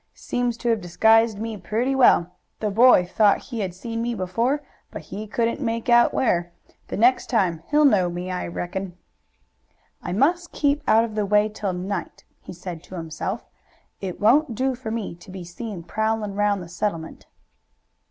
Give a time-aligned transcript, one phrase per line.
[0.15, 2.31] "Seems to have disguised me pretty well.
[2.59, 6.51] The boy thought he had seen me before, but he couldn't make out where.
[6.87, 8.97] The next time he'll know me, I reckon.
[10.01, 13.45] "I must keep out of the way till night," he said to himself.
[13.99, 17.27] "It won't do for me to be seen prowlin' round the settlement."